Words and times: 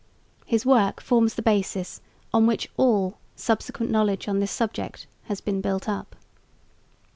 His 0.47 0.65
work 0.65 0.99
forms 0.99 1.35
the 1.35 1.43
basis 1.43 2.01
on 2.33 2.47
which 2.47 2.67
all 2.75 3.19
subsequent 3.35 3.91
knowledge 3.91 4.27
on 4.27 4.39
this 4.39 4.49
subject 4.49 5.05
has 5.25 5.41
been 5.41 5.61
built 5.61 5.87
up. 5.87 6.15